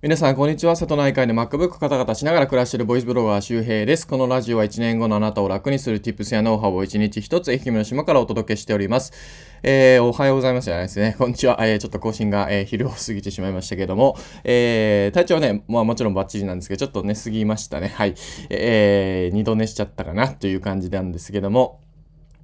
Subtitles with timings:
[0.00, 0.76] 皆さん、こんにちは。
[0.76, 4.06] 瀬戸内海で MacBook カタカタしながら暮らしているボイスブロガー周平です。
[4.06, 9.12] このラジオは1年後のあなたを楽にする Tips やノウハウを1日1つ愛媛の島からお届けしております。
[9.64, 11.16] えー、おはようございますじゃないですね。
[11.18, 11.56] こんにちは。
[11.66, 17.88] えー、ちょっと更新が、えー、昼を過ぎてしまいましたけども、えー、体調はね、まあもちろんバッチリなんですけど、ちょっと寝すぎましたね。
[17.88, 18.14] はい。
[18.50, 21.80] えー、二度寝しちゃったかなという感じなんですけども、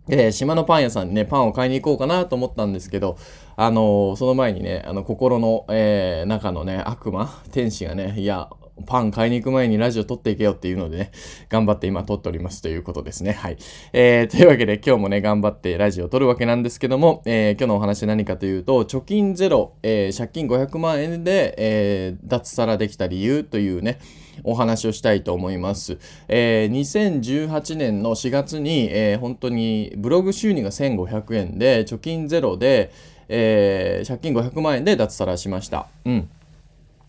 [0.09, 3.17] え、島のパン屋さんにね、パンを買いに行こうかなと思ったんですけど、
[3.57, 8.51] あのー、その前にね、あの、心の、えー、中のね、悪魔、天使がね、いや、
[8.87, 11.11] パン買いに行く前にラジオ撮っていけよっていうのでね、
[11.49, 13.33] 頑張って今撮っておりますということですね。
[13.33, 13.57] はい。
[13.93, 23.99] えー、というわけで今日もね、頑張ってラジオ撮るわけなんですけども、えー、今日のお話何かというと、貯金ゼロ、えー、借金500万円で、えー、脱サラできた理由というね、
[24.43, 25.99] お話をしたいと思います。
[26.29, 32.91] えー、2018年の4月に、えー、本当にブログ収入が1500円で、貯金ゼロで、
[33.29, 35.87] えー、借金500万円で脱サラしました。
[36.05, 36.29] うん。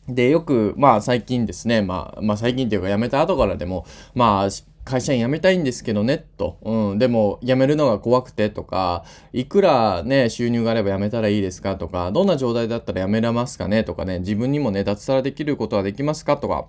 [0.07, 4.49] で、よく、まあ最近ですね、まあ、まあ最近っていうか辞めた後からでも、まあ、
[4.85, 6.59] 会社員辞めたいんですけどね、と。
[6.61, 6.99] うん。
[6.99, 16.67] でも、辞めるのが怖くてとか、いくらね、収入があれば辞めたらいいですかとか、どんな状態だったら辞めれますかねとかね、自分にもね、脱サラできることはできますかとか、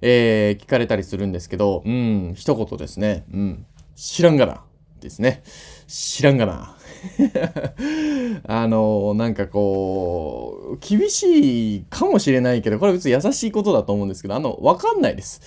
[0.00, 3.24] えー、聞かれたりするんですけど、うん、一言ですね。
[3.34, 3.66] うん。
[3.96, 4.62] 知らんがな。
[5.00, 5.42] ですね。
[5.86, 6.76] 知らんがな。
[8.48, 15.40] あのなんかこう厳しいかもしれないけどこれ別に優しいことだと思うんですけどあの分かんないです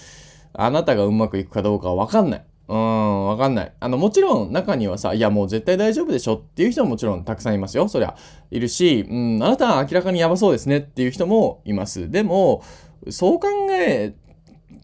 [0.54, 3.74] あなたがうまくいくかどうかは分かんないうん、わかんない。
[3.80, 7.90] あの、もちろん中にはさ、いやもう絶対大丈夫でしょっていう人ももちろんたくさんいますよ。
[7.90, 8.16] そりゃ、
[8.52, 12.12] いるし、うん、あなたは明らかにやばそうですねっていう人もいます。
[12.12, 12.64] でも、
[13.10, 14.14] そう考え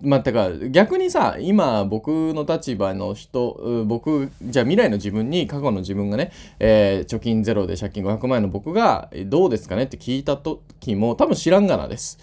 [0.01, 12.19] まあ、てか逆にさ今僕の立場の人僕じゃあ未来の自分に過去の自分がね、えー、貯金ゼロで借金500万円の僕がどうですかねって聞いた時も多分知らんがなです。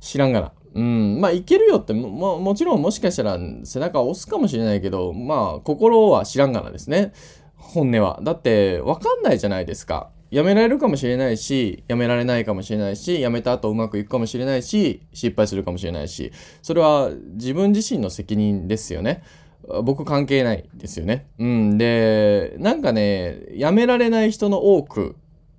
[0.00, 0.52] 知らんがな。
[0.74, 1.20] うん。
[1.20, 7.12] まあいけるよってももちろんもしかしたら背中を押すかもしれないけどまあ心は知らんがなですね。
[7.56, 8.20] 本音は。
[8.22, 10.10] だって分かんないじゃないですか。
[10.34, 19.22] 辞められるかもしれないし、辞められないかもしれないし、辞めた後うまくいくかもしれないし、失敗するかもしれないし、それは自分自身の責任ですよね。
[19.84, 21.26] 僕関係ないですよね。
[21.38, 21.78] うん。
[21.78, 25.14] で、なんかね、辞められない人の多く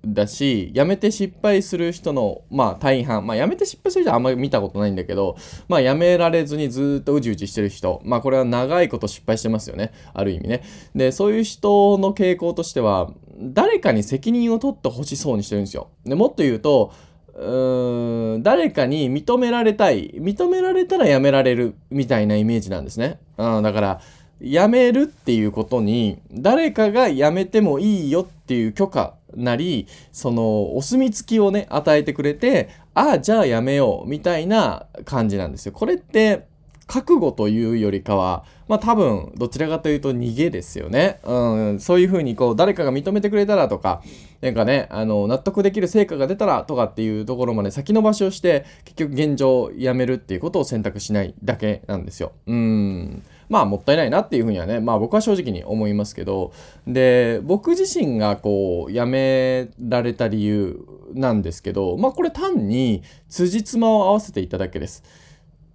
[0.06, 5.36] だし、辞めて失敗する人の、まあ大半、まあ辞めて失敗する人はあんまり見たことないんだけど、
[5.68, 9.92] まあ辞められずにずっとうじうじしてる人、まあこれは長いこと失敗してますよね。
[10.12, 10.62] ある意味ね。
[10.94, 15.88] で、そういう人の傾向としては、誰かに責任を取ってほしそうにしてるんですよ。
[16.04, 16.92] でもっと言うと、
[17.34, 20.10] うーん、誰かに認められたい。
[20.12, 23.18] 認められたら辞められるみたいなイメージなんですね。
[23.36, 24.00] うん、だから、
[24.40, 35.72] 辞めるっていうことに、誰かが辞めてもいいよっていう許可なり、その、お墨付きをね、与えてくれて、ああ、じゃあ辞めよう、みたいな感じなんですよ。
[35.72, 36.46] これって、
[36.86, 41.18] 覚悟というよりかは、まあ多分、どちらかというと逃げですよね。
[41.24, 41.34] う
[41.74, 44.02] ん、そういうふうにこう、誰かが認めてくれたらとか、
[44.40, 52.32] なんかね、あの、納得できる成果が出たらとかっていうところまで先延ばしをして、結局現状をやめるっていうことを選択しないだけなんですよ。
[52.46, 53.22] うん。
[53.48, 56.52] まあもったいないなっていうふうにはね、まあ僕は正直に思いますけど、
[56.86, 65.02] で、僕自身がこう、辞められた理由なんですけど、まあこれ単に辻褄を合わせていただけです。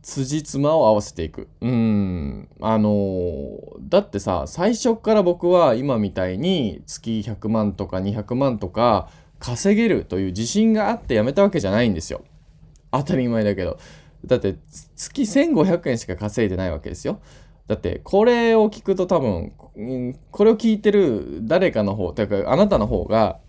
[0.02, 1.48] 辻褄を合わせていく。
[1.62, 2.50] うん。
[2.60, 12.24] あのー、だってさ、最初から僕は今みたいに月100万とか200万とか稼げるという自信があって辞めたわけじゃないんですよ。
[12.92, 13.78] 当たり前だけど。
[14.26, 14.58] だって
[14.96, 17.20] 月1500円しか稼いでないわけですよ。
[17.68, 19.54] だってこれを聞くと多分、
[20.32, 23.40] これを聞いてる誰かの方、というかあなたの方が、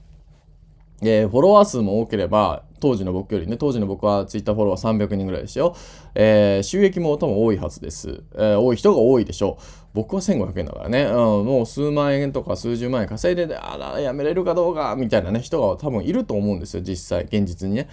[1.02, 5.76] えー、フォロワー数も多ければ、当時の僕よりね、当時の僕は Twitter フォロワー300人ぐらいですよ。
[6.14, 8.22] えー、収益も多分多いはずです。
[8.34, 9.64] えー、多い人が多いでしょう。
[9.94, 11.14] 僕は1500円だからね、うん、
[11.44, 17.88] もう数万円とか数十万円稼いで、あら、やめれるかどうか、みたいなね、人が多分いると思うんですよ、実際、現実にね。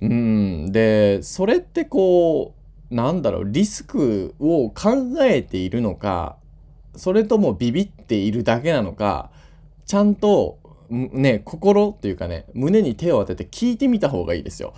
[0.00, 2.54] うん、で、それってこ
[2.90, 6.36] う、なんだろう、リスクを考えているのか、
[6.96, 9.30] それともビビっているだけなのか、
[9.86, 10.59] ちゃんと
[10.90, 14.74] ね、心っていうかね、胸に手を当てて聞いてみた方がいいですよ。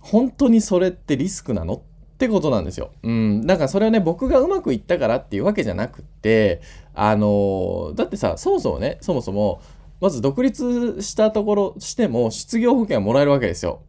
[0.00, 1.74] 本当にそれってリスクなの？
[1.74, 1.80] っ
[2.18, 2.92] てことなんですよ。
[3.02, 3.46] うん。
[3.46, 6.60] だからそれはね、僕がうまくいったからっていうわけじゃなくって、
[6.94, 9.60] あの、だってさ、そもそもね、そもそも、
[10.00, 13.82] まず独立したところしても失業保険はもらえるわけですよ。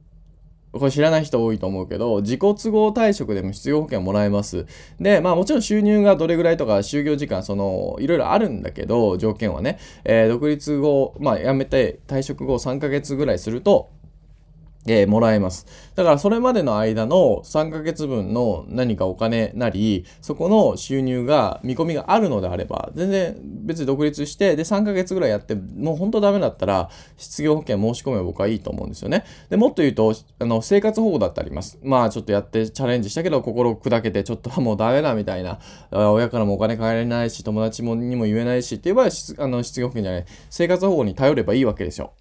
[0.74, 4.66] これ知らない人多いと思うけど、自己都合退職でも失業保険もらえます。
[5.00, 13.92] で、まあもちろん収入がどれぐらいとか、就業時間、その、いろいろあるんだけど、条件はね、えー、独立後、まあ辞めて退職後3ヶ月ぐらいすると、
[14.88, 15.66] えー、もらえます。
[15.96, 29.24] だからそれまでの間の3ヶ月分の何かお金なり、そこの収入が、見込みがあるのであれば、全然別に独立して、で3ヶ月ぐらいやって、もう本当ダメだったら、失業保険申し込めば僕はいいと思うんですよね。
[29.50, 31.80] で、もっと言うと、あの、生活保護だってあります。
[31.84, 35.60] まあちょっとやってチャレンジしたけど、心砕けてちょっと もうダメだみたいな、
[35.92, 42.14] 親からもお金借りれないし、友達もにも言えないしっていう場合は、あの、失業保険じゃない、生活保護に頼ればいいわけですよ。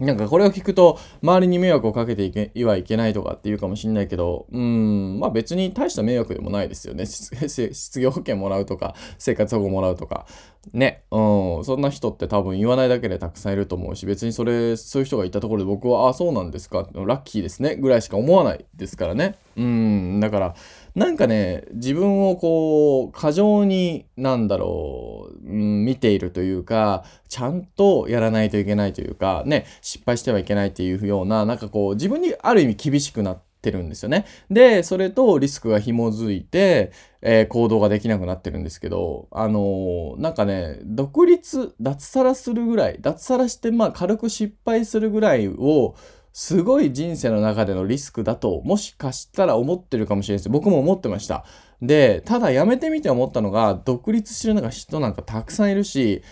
[0.00, 7.04] なんかこれを聞くと、周りに迷惑をかけていけはいけないとかって言うかもしんないけど、うん、まあ別に大した迷惑でもないですよね。
[7.06, 10.26] 失業保険もらうとか、生活保護もらうとか。
[10.74, 19.36] ね、うん、そんな人って多分言わないだけでたくさんいると思うし、別にそれ、そういう人がいたところで僕は、ああ、そうなんですか、ラッキーですね、ぐらいしか思わないですからね。
[19.56, 20.54] うん、だから、
[21.00, 34.24] なんかね、自分をこう、過剰に、なんだろう、うん、見ているというか、ちゃんとやらないといけないというか、ね、失敗してはいけないっていうような、なんかこう、自分にある意味厳しくなって、るんですよね。
[34.50, 45.94] で、それとリスクが紐づいて、えー、行動ができなくなってるんですけど、あのー、なんかね、独立、脱サラするぐらい、脱サラして、まあ軽く失敗するぐらいを、
[46.32, 50.48] すごい人生の中でのリスクだと、もしかしたら思ってるかもしれないです。
[50.48, 51.44] 僕も思ってました。
[51.82, 56.22] で、ただ辞めてみて思ったのが、独立してるのが人なんかたくさんいるし、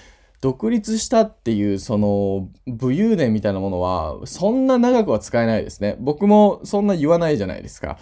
[0.40, 5.96] 独立したっていうその武勇伝みたいなものはそんな長くは使えないですね。
[5.98, 7.98] 僕もそんな言わないじゃないですか。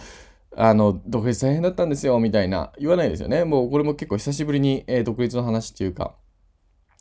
[0.54, 3.44] あの、独立大変だったんですよみたいな言わないですよね。
[3.44, 6.14] もうこれも結構久しぶりに、えー、独立の話っていうか、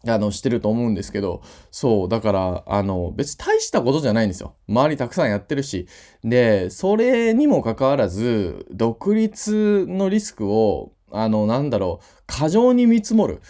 [0.07, 1.41] あの、してると思うんですけど、
[1.71, 4.55] そう、だから、あの、別に大したことじゃないんですよ。
[4.67, 5.87] 周りたくさんやってるし。
[6.23, 13.41] で、それにもかかわらず、独立のリスクを、あの、なんだろう、過剰に見積もる。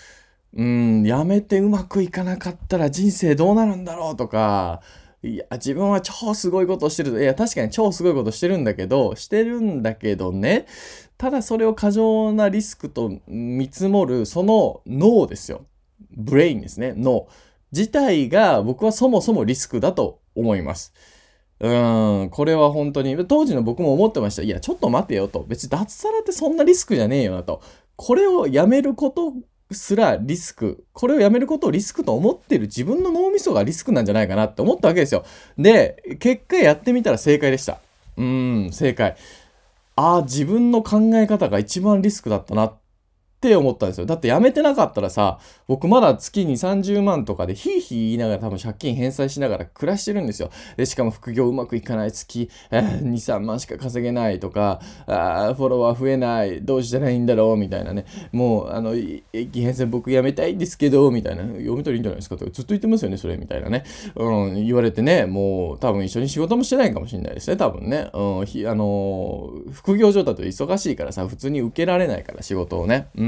[0.56, 4.82] うん、やめてうまくいかなかったら人生どうなるんだろうとか、
[5.22, 7.22] いや、自分は超すごいことしてる。
[7.22, 10.68] いや、確かに超すごいことしてるんだけど、してるんだけどね。
[11.18, 15.66] ただそれを過剰なリスクと見積もる、その脳ですよ。
[16.16, 16.94] ブレインですね。
[16.96, 17.28] 脳。
[17.72, 20.94] 自体が僕はそもそもリスクだと思います。
[21.60, 24.44] うーん、これは本当に、当時の僕も思ってました。
[24.44, 25.46] いや、ちょっと待てよと。
[25.48, 27.62] 別に脱サラってそんなリスクじゃねえよなと。
[27.96, 29.34] これをやめること
[29.72, 35.24] すらリスク、これをやめることをリスクと思ってる自分の脳みそがリスクなんじゃないかなって思ったわけですよ。
[35.58, 37.80] で、結果やってみたら正解でした。
[38.18, 39.16] うーん、正解。
[39.96, 42.74] ああ、自分の考え方が一番リスクだったなっ
[43.36, 44.06] って思ったんですよ。
[44.06, 50.50] だって辞めてなかったらさ、僕まだ月に30万とかでヒーヒー言いながら多分借金返済しながら暮らしてるんですよ。
[50.78, 58.06] で、しかも副業うまくいかない月、えー、2、3万しか稼げないとか、あフォロワー増えない、どうしたらいいんだろうみたいなね。
[58.32, 61.44] もう、あの、駅返済僕辞めたいんですけど、みたいな。
[61.44, 63.84] 読めたらいいんじゃないですかとかずっと言ってますよね、それ、みたいなね。
[64.16, 68.10] うん、言われてね、もう多分一緒に仕事もしてないかもしれないですね、多分ね。
[68.14, 73.08] うん、あの副業上だと忙しいからさ、普通に受けられないから仕事をね。
[73.18, 73.25] うん。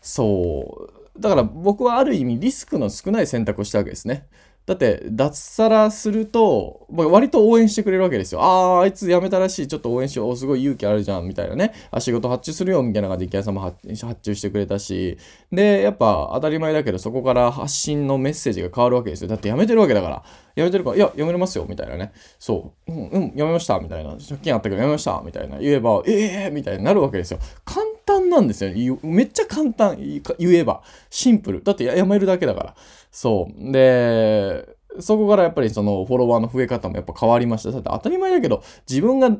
[0.00, 1.20] そう。
[1.20, 4.26] だから僕はある意味リスクの少ない選択をしたわけですね。
[4.64, 8.40] だって、脱サラすると、割と応援してくれるわけですよ。
[8.42, 11.72] ああ、あいつ辞めたらしい、ちょっと応援しよう、すごい勇気あるじゃん、みたいなね。
[11.90, 15.18] あ、仕事発注するよ、みたいな感じで、池谷さんも発注してくれたし。
[15.50, 19.28] で、やっぱ当たり前だけど、そこから発信のメッセージが変わるわけですよ。
[19.28, 20.22] だって辞めてるわけだから。
[20.54, 22.12] 辞めてるから、いや、辞めれますよ、みたいなね。
[22.38, 24.10] そう、うん、うん、辞めました、みたいな。
[24.10, 25.58] 借金あったけど辞めました、みたいな。
[25.58, 27.40] 言えば、ええー、みたいになるわけですよ。
[27.64, 28.98] 簡単なんですよね。
[29.02, 29.96] めっちゃ簡単、
[30.38, 30.82] 言えば。
[31.10, 31.62] シンプル。
[31.62, 32.74] だってやめるだけだから。
[33.10, 33.72] そう。
[33.72, 34.66] で、
[35.00, 37.70] そこからやっぱりそのフォロワーの増え方もやっぱ変わりました。
[37.70, 39.30] だって当たり前だけど、自分が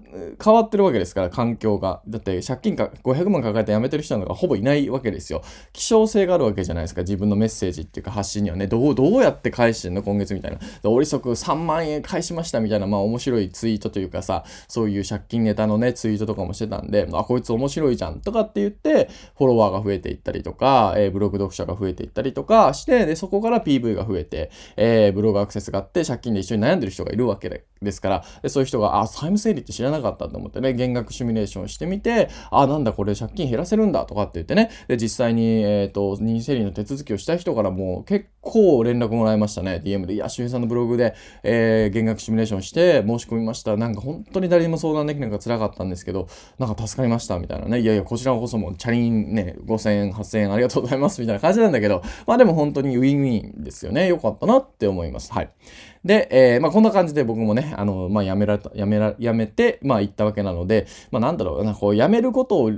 [0.42, 2.02] 変わってるわけですから、環境が。
[2.08, 5.42] だって借金か500万抱えて辞めてる人なんかほぼいないわけですよ。
[5.72, 7.02] 希少性があるわけじゃないですか。
[7.02, 10.02] 自分のメッセージっていうか発信にはね、どう、どうやって返してんの？
[10.02, 10.58] 今月みたいな。
[10.90, 40.14] 折り即3万円返しましたみたいな、まあ面白いツイートというかさ、そういう借金ネタのね、ツイートとかもしてたんで、あ、こいつ面白いじゃんとかって言って、フォロワーが増えていったりとか、えー、ブログ読者が増えていったりとかして、で、そこから PV が増えて、えー、ブログアクセスがあって借金で一緒に悩んでる人がいるわけでですからそういう人があ債務整理って知らなかったと思ってね減額シミュレーションしてみてあなんだこれ借金減らせるんだとかって言ってねで実際に、えーと、任意整理の手続きをした人からも結構連絡もらいましたね DM で。
[40.14, 43.76] いや周平さんのブログで、えー、減額シミュレーションして申し込みました。
[43.76, 47.80] なんか本当に誰にも相談できないから辛かったんですけどなんか助かりましたみたいなね。
[47.80, 54.08] いやいやこちらこそもチャリンね5000円8000円ありがとうございますみたいな感じなんだけどまあでも本当にウィンウィンですよね。
[54.08, 55.32] よかったなって思います。
[55.32, 55.50] はい。
[56.04, 62.72] で、えー、まあ、こんな感じで僕もね、あの、まあ、やめられた、やめら、やめて、まあ、行ったわけなので、まあ、なんだろうな、こう、やめることを、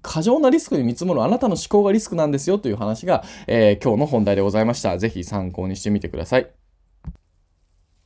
[0.00, 4.96] 過剰なリスクに見積もるあなたの思考がリスクなんですよという話が、えー、今日の本題でございました。
[4.96, 6.59] ぜひ参考にしてみてください。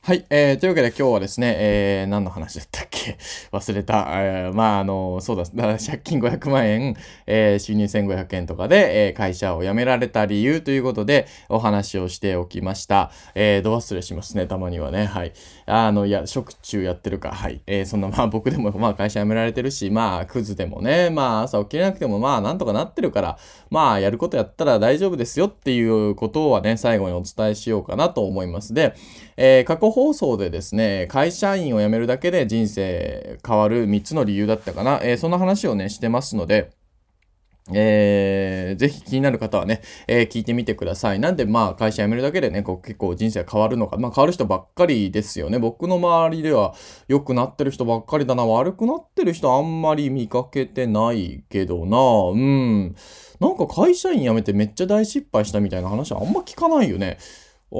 [0.05, 3.17] はい、えー、というわけで今日はですね、えー、何の話だったっけ？
[3.51, 4.05] 忘れた。
[4.11, 6.95] えー、まあ、あの、そうだ、だ借金500万円、
[7.25, 13.09] えー、収入1500円とかで、えー、会社を辞められた理由ということでお話をしておきました。
[13.33, 15.05] えー、ど忘れしますね、たまにはね。
[15.07, 15.33] はい。
[15.65, 17.31] あの、いや、食中やってるか。
[17.31, 17.61] はい。
[17.65, 23.39] えー、そんな、まあ僕でも、まあ会社辞められてるし、まあ、クズでもね、まあ朝起きれなくても、まあなんとかなってるから、
[23.71, 28.75] まあやることやったら大丈夫ですよっていうことはね、最後にお伝えしようかなと思います。
[28.75, 28.93] で、
[29.37, 36.71] えー、過去放送でですね、会社員を辞めるだけで人生変わる3つの理由だったかな、えー、その話をね、してますので、
[37.73, 41.19] えー、ぜひ気になる方はね、えー、聞いてみてください。
[41.19, 43.95] なんでまあ会社辞めるだけでね、こう結構人生変わるのか。
[43.95, 45.59] まあ変わる人ばっかりですよね。
[45.59, 46.75] 僕の周りでは
[47.07, 48.45] 良くなってる人ばっかりだな。
[48.45, 51.97] 悪くなってる人あんまり見かけてないけどな。
[52.33, 52.95] うん。
[53.39, 57.17] なんか会社員辞めてめっちゃ大失敗したみたいな話あんま聞かないよね。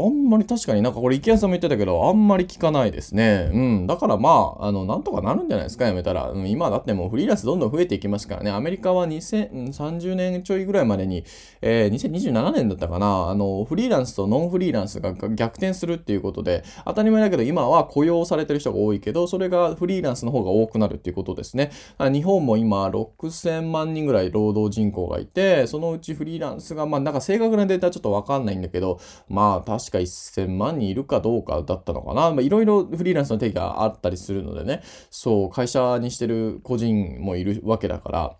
[0.04, 3.50] あんまり確かになんかこれ池谷さんも言ってたけど、あんまり聞かないですね。
[3.54, 3.88] うん。
[3.88, 6.30] だからまあ、あの、なんとかなるんじゃないですか、やめたら。
[6.30, 8.52] うん、今だってもうフリーランスどんどん増えていきますからね。
[8.52, 11.24] アメリカは2030年ちょいぐらいまでに、
[11.62, 13.30] えー、2027年だったかな。
[13.30, 21.72] あの、フリーランスとノンフリーランスが逆転するっていうことで、当たり前だけど今は雇用されてる人が多いけど、それがフリーランスの方が多くなるっていうことですね。
[22.00, 29.00] 日本も今6000万人ぐらい労働人口がいて、そのうちフリーランスが、まあなんか正確なデータはちょっとわかんないんだけど、
[29.30, 32.42] まあ確か1000万人いるかどうかだったのかな。
[32.42, 38.36] いろいろフリーランスの定義があったりするのでね、そう、会社にしてる個人もいるわけだから、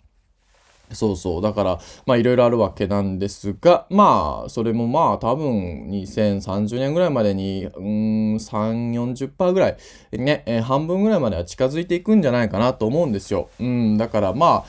[0.92, 1.42] そうそう。
[1.42, 9.78] だから、まあいろいろあるわけなんですが、まあ、それもまあ多分2030年ぐらいまでに、うん、3、40%ぐらい、
[10.12, 13.50] ね、半分ぐらいまでは近づいていくんじゃないかなと思うんですよ。
[13.60, 14.66] うん、だからまあ、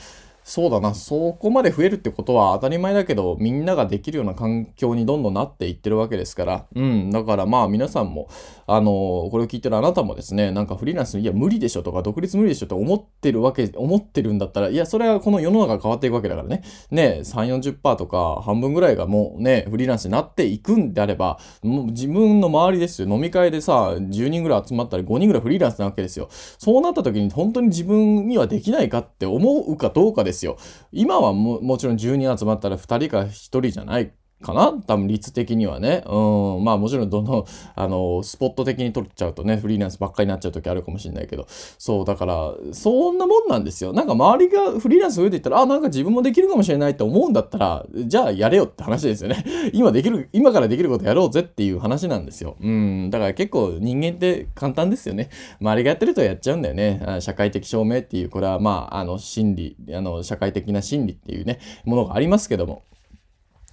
[0.47, 6.65] そうだな、そこまで増えるってことは当たり前だけど、みんなができるような環境にどんどんなっていってるわけですから。
[6.73, 7.11] うん。
[7.11, 8.29] だからまあ皆さんも、
[8.65, 16.63] あの、これを聞いてるあなたもですね、なんかフリーランス、いや無理でしょとか、独立無理でしょと思ってるわけ、思ってるんだったら、いや、それはこの世の中が変わっていくわけだからね。
[16.91, 23.09] ね、3、40%とか半分ぐらいがもうね、フリーランスになっていくんであれば、もう自分の周りですよ。
[23.09, 26.29] 飲み会でさ、10人ぐらい集まったら5人ぐらいフリーランスなわけですよ。
[26.31, 30.57] そうなった時に本当に自分にはできないかって思うかどうかですよ。
[30.91, 34.71] 今はももちろん10人集まったら2人か1人じゃないかな？
[34.85, 36.03] 多分率的にはね。
[36.05, 36.63] うん。
[36.63, 41.45] まあもちろんどの、あの、スポット的に取っちゃうとね、フリーランスばっかりになっちゃう時あるかもしれないけど。
[41.49, 43.93] そう、だから、そんなもんなんですよ。
[43.93, 49.43] なんか周りがフリーランス増えていったら、あ、なんか自分もできるかもしれないって思うんだったら、じゃあやれよって話ですよね。
[49.73, 52.55] 今できる、今からできることやろうぜっていう話なんですよ。
[52.61, 53.09] うん。
[53.09, 55.29] だから結構人間って簡単ですよね。
[55.59, 57.01] 周りがやってるとやっちゃうんだよね。
[57.21, 62.83] 社会的証明っていう、これはまあ、あの、心理、あの、社会的な心理っていうね、ものがありますけども。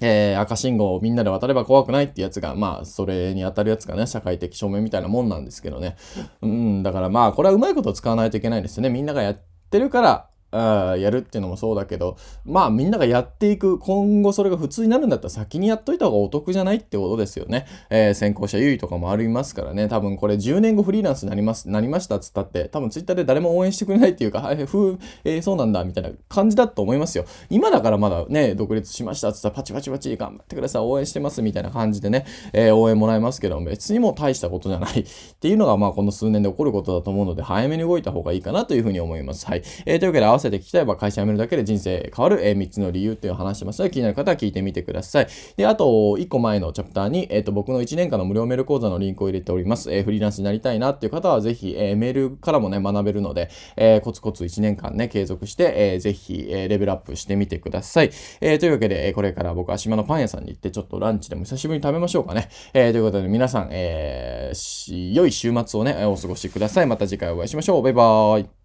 [0.06, 5.96] えー、赤信号をみんなで渡れば怖くないってやつが、まあ、それに当たるやつがね、社会的証明みたいなもんなんですけどね。
[6.42, 8.90] うん、だからまあ、これはうまいこと使わないといけないですよね。
[8.90, 17.66] みんながやってるから、あやるっていうのもそうだけど、まあみんながやっていく、今後それが普通になるんだったら先にやっといた方がお得じゃないってことですよね。
[17.90, 27.25] えー、先行者優位とかもありますからね、多分これ10年後フリーランスになります、なりましたっつったって、多分ツイッターで誰も応援してくれないっていうか、はい、ふえー、そうなんだみたいな感じだと思いますよ。
[27.50, 35.04] 今だからまだね、独立しましたっつったらパチパチパチ頑張ってください、応援してますみたいな感じでね、えー、応援もらえますけど、別にもう大したことじゃないっ
[35.40, 39.46] ていうのがまあこの数年で起こることだと思うので、早めに動いた方がいいかなというふうに思います。
[39.46, 39.62] はい。
[39.87, 45.29] えー、というわけで合わせて聞きたいば会社辞めるだけで人生変わる、えー、3つの理由っていう話しますので、気になる方は聞いてみてください。
[45.57, 49.93] で、あと、1個前のチャプターに、えっ、ー、と、僕の1年間の無料メール講座のリンクを入れております。
[49.93, 58.11] えー、フリーランスになりたいなっていう方は、ぜひ、えー、メールからもね、学べるので、えー、コツコツ1年間ね、継続して、えー、ぜひ、えー、レベルアップしてみてください。
[58.41, 62.49] えー、というわけで、えー、これから僕は島のパン屋さんに行って、ちょっとランチでも久しぶりに食べましょうかね。
[62.73, 66.87] えー、ということで、皆さん、えー、良い週末をね、お過ごしください。
[66.87, 67.83] また次回お会いしましょう。
[67.83, 68.63] バイバーイ。